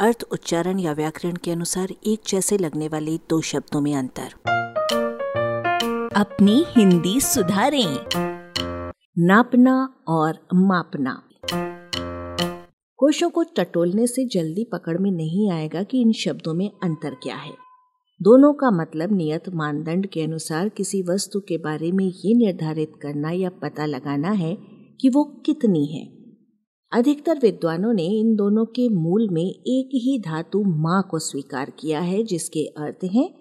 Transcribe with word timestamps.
अर्थ, 0.00 0.24
उच्चारण 0.32 0.78
या 0.78 0.92
व्याकरण 0.92 1.32
के 1.32 1.50
अनुसार 1.50 1.88
एक 2.06 2.20
जैसे 2.28 2.58
लगने 2.58 2.88
वाले 2.88 3.16
दो 3.16 3.40
शब्दों 3.40 3.80
में 3.80 3.94
अंतर। 3.96 4.28
अपनी 6.16 6.64
हिंदी 6.68 7.20
सुधारें। 7.20 8.04
नापना 9.18 10.02
और 10.08 10.46
मापना। 10.54 11.22
कोशों 12.96 13.30
को 13.30 13.42
टटोलने 13.42 14.06
से 14.06 14.26
जल्दी 14.26 14.64
पकड़ 14.64 14.98
में 14.98 15.10
नहीं 15.10 15.50
आएगा 15.50 15.82
कि 15.82 16.00
इन 16.00 16.12
शब्दों 16.12 16.54
में 16.54 16.70
अंतर 16.82 17.14
क्या 17.14 17.36
है। 17.36 17.52
दोनों 18.22 18.52
का 18.52 18.70
मतलब 18.70 19.12
नियत 19.12 19.44
मानदंड 19.54 20.06
के 20.06 20.22
अनुसार 20.22 20.68
किसी 20.68 21.02
वस्तु 21.02 21.40
के 21.40 21.58
बारे 21.58 21.92
में 21.92 22.04
ये 22.04 22.34
निर्धारित 22.34 22.92
करना 23.02 23.30
या 23.30 23.50
पता 23.50 23.86
लगाना 23.86 24.30
है 24.30 24.58
कि 25.00 25.08
वो 25.08 25.24
कितनी 25.46 25.86
है। 25.86 26.19
अधिकतर 26.92 27.38
विद्वानों 27.38 27.92
ने 27.92 28.06
इन 28.20 28.36
दोनों 28.36 28.64
के 28.64 28.88
मूल 28.88 29.28
में 29.30 29.50
एक 29.50 29.90
ही 29.94 30.18
धातु 30.18 30.64
माँ 30.64 31.08
को 31.10 31.18
स्वीकार 31.18 31.70
किया 31.70 32.00
है, 32.00 32.24
जिसके 32.24 32.66
अर्थ 32.66 33.04
हैं 33.04 33.34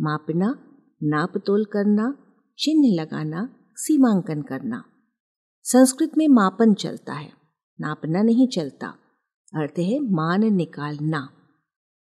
मापना 0.00 0.62
नाप 1.02 1.32
तोल 1.46 1.64
करना, 1.64 2.16
चिन्ह 2.58 3.02
लगाना, 3.02 3.56
सीमांकन 3.76 4.42
करना। 4.42 4.84
संस्कृत 5.62 6.10
में 6.18 6.28
मापन 6.28 6.74
चलता 6.74 7.12
है, 7.12 7.32
नापना 7.80 8.22
नहीं 8.22 8.48
चलता। 8.48 8.86
अर्थ 9.54 9.78
है 9.78 10.00
मान 10.00 10.44
निकालना। 10.44 11.28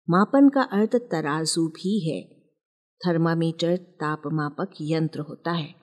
मापन 0.10 0.50
का 0.50 0.62
अर्थ 0.62 0.96
तराजू 0.96 1.68
भी 1.68 2.10
है। 2.10 2.22
थर्मामीटर, 3.08 3.78
तापमापक 3.78 4.72
यंत्र 4.82 5.20
होता 5.20 5.52
है। 5.52 5.76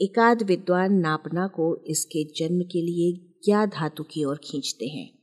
एकाध 0.00 0.42
विद्वान 0.42 0.92
नापना 0.92 1.46
को 1.46 1.84
इसके 1.86 2.24
जन्म 2.24 2.60
के 2.60 2.82
लिए 2.82 3.29
क्या 3.42 3.66
धातु 3.66 4.04
की 4.04 4.24
ओर 4.24 4.40
खींचते 4.44 4.86
हैं, 4.86 5.18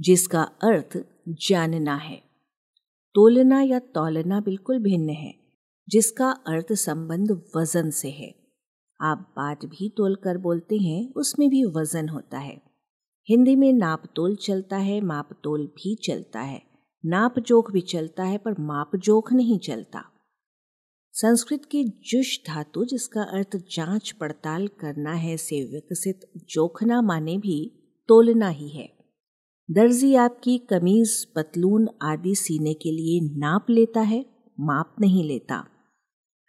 जिसका 0.00 0.42
अर्थ 0.42 1.04
जानना 1.28 1.96
है। 1.96 2.22
तोलना 3.14 3.62
या 3.62 3.78
तौलना 3.78 4.40
बिल्कुल 4.40 4.78
भिन्न 4.78 5.10
है, 5.10 5.34
जिसका 5.88 6.30
अर्थ 6.30 6.72
संबंध 6.72 7.42
वज़न 7.56 7.90
से 7.90 8.10
है। 8.10 8.34
आप 9.00 9.18
बात 9.36 9.64
भी 9.64 9.88
तोल 9.96 10.14
कर 10.14 10.38
बोलते 10.38 10.76
हैं, 10.76 11.12
उसमें 11.12 11.50
भी 11.50 11.64
वज़न 11.64 12.08
होता 12.08 12.38
है। 12.38 12.62
हिंदी 13.28 13.56
में 13.56 13.72
नाप 13.72 14.02
तोल 14.16 14.36
चलता 14.36 14.76
है, 14.76 15.00
माप 15.00 15.28
तोल 15.44 15.66
भी 15.66 15.94
चलता 15.94 16.40
है। 16.40 16.62
नाप 17.06 17.38
जोख 17.38 17.70
भी 17.70 17.80
चलता 17.80 18.24
है, 18.24 18.38
पर 18.38 18.58
माप 18.58 18.96
जोख 18.96 19.32
नहीं 19.32 19.58
चलता। 19.58 20.04
संस्कृत 21.20 21.64
की 21.64 21.84
जुश 21.84 22.40
धातु, 22.46 22.84
जिसका 22.84 23.22
अर्थ 23.22 23.56
जाँच 23.56 24.10
पड़ताल 24.10 24.66
करना 24.66 25.12
है, 25.12 25.36
से 25.36 25.64
विकसित 25.64 26.20
जोखना 26.48 27.02
माने 27.02 27.38
भी 27.38 27.86
तोलना 28.08 28.48
ही 28.48 28.68
है। 28.68 28.92
दर्जी 29.70 30.14
आपकी 30.14 30.58
कमीज, 30.58 31.24
पतलून 31.24 31.88
आदि 32.02 32.34
सीने 32.34 32.74
के 32.74 32.90
लिए 32.90 33.38
नाप 33.38 33.66
लेता 33.70 34.00
है, 34.00 34.26
माप 34.60 34.96
नहीं 35.00 35.24
लेता। 35.24 35.64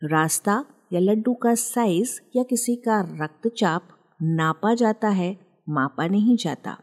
रास्ता 0.04 0.66
या 0.94 1.00
लड्डू 1.00 1.34
का 1.34 1.56
साइज़ 1.56 2.20
या 2.36 2.44
किसी 2.44 2.76
का 2.76 3.18
रक्तचाप 3.24 3.90
नापा 4.22 4.74
जाता 4.74 5.10
है, 5.10 5.40
मापा 5.70 6.08
नहीं 6.08 6.38
जाता। 6.38 6.78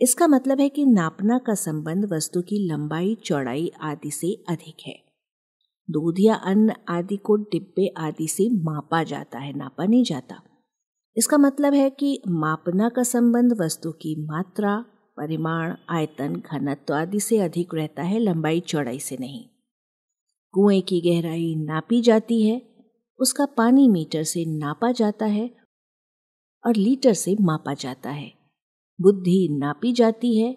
इसका 0.00 0.26
मतलब 0.26 0.60
है 0.60 0.68
कि 0.68 0.86
नापना 0.86 1.38
का 1.38 1.54
संबंध 1.54 2.04
वस्तु 2.12 2.42
की 2.42 2.68
लंबाई, 2.72 3.14
चौड़ाई 3.14 3.72
आदि 3.80 4.10
से 4.10 4.44
अधिक 4.48 4.76
है। 4.86 5.05
दूध 5.90 6.14
या 6.20 6.34
अन्न 6.34 6.74
आदि 6.88 7.16
को 7.16 7.36
डिब्बे 7.36 7.86
आदि 7.86 8.28
से 8.28 8.50
मापा 8.50 9.02
जाता 9.02 9.38
है, 9.38 9.52
नापा 9.52 9.84
नहीं 9.84 10.04
जाता। 10.04 10.42
इसका 11.16 11.38
मतलब 11.38 11.74
है 11.74 11.90
कि 11.90 12.22
मापना 12.28 12.88
का 12.88 13.02
संबंध 13.02 13.52
वस्तु 13.60 13.92
की 13.92 14.26
मात्रा, 14.26 14.84
परिमाण, 15.16 15.74
आयतन, 15.90 16.36
घनत्व 16.36 16.94
आदि 16.94 17.20
से 17.20 17.38
अधिक 17.38 17.74
रहता 17.74 18.02
है, 18.02 18.18
लंबाई, 18.18 18.60
चौड़ाई 18.60 18.98
से 18.98 19.16
नहीं। 19.16 19.44
कुएँ 20.52 20.80
की 20.80 21.00
गहराई 21.00 21.54
नापी 21.54 22.00
जाती 22.00 22.42
है, 22.42 22.62
उसका 23.18 23.46
पानी 23.46 23.88
मीटर 23.88 24.22
से 24.22 24.44
नापा 24.44 24.92
जाता 24.92 25.26
है 25.26 25.56
और 26.66 26.76
लीटर 26.76 27.12
से 27.12 27.36
मापा 27.40 27.74
जाता 27.74 28.10
है। 28.10 28.32
बुद्धि 29.00 29.48
नापी 29.50 29.92
जाती 29.92 30.40
है, 30.40 30.56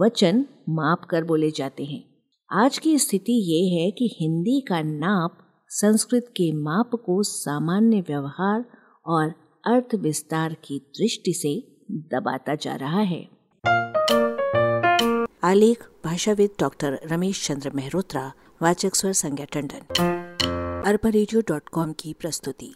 वचन 0.00 0.46
माप 0.68 1.04
कर 1.10 1.24
बोले 1.24 1.50
जाते 1.50 1.84
हैं। 1.84 2.17
आज 2.52 2.78
की 2.78 2.98
स्थिति 2.98 3.32
ये 3.32 3.80
है 3.80 3.90
कि 3.90 4.16
हिंदी 4.20 4.60
का 4.60 4.82
नाप 4.82 5.38
संस्कृत 5.68 6.26
के 6.28 6.52
माप 6.52 6.90
को 6.94 7.22
सामान्य 7.22 8.00
व्यवहार 8.00 8.64
और 9.06 9.28
अर्थ 9.66 9.94
विस्तार 9.94 10.54
की 10.54 10.78
दृष्टि 10.78 11.32
से 11.32 11.76
दबाता 11.90 12.54
जा 12.54 12.76
रहा 12.76 13.00
है। 13.00 13.28
आलेख, 15.44 15.88
भाषाविद 16.04 16.50
डॉक्टर 16.60 17.00
रमेश 17.04 17.48
चंद्र 17.48 17.70
मेहरोत्रा, 17.70 18.32
वाचक 18.62 18.94
स्वर 18.94 19.12
संज्ञा 19.12 19.46
टंडन। 19.52 19.82
अरबा 20.86 21.10
की 21.92 22.12
प्रस्तुति। 22.12 22.74